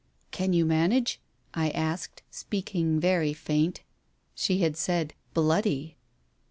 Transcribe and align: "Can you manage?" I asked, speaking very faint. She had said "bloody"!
"Can 0.31 0.51
you 0.53 0.65
manage?" 0.65 1.19
I 1.53 1.69
asked, 1.69 2.23
speaking 2.31 2.99
very 2.99 3.33
faint. 3.33 3.81
She 4.33 4.57
had 4.61 4.75
said 4.75 5.13
"bloody"! 5.35 5.95